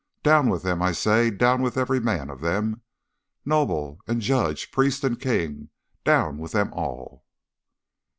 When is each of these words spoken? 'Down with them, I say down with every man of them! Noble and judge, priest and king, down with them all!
'Down 0.23 0.49
with 0.49 0.63
them, 0.63 0.81
I 0.81 0.93
say 0.93 1.29
down 1.29 1.61
with 1.61 1.77
every 1.77 1.99
man 1.99 2.31
of 2.31 2.41
them! 2.41 2.81
Noble 3.45 3.99
and 4.07 4.19
judge, 4.19 4.71
priest 4.71 5.03
and 5.03 5.19
king, 5.19 5.69
down 6.05 6.39
with 6.39 6.53
them 6.53 6.73
all! 6.73 7.23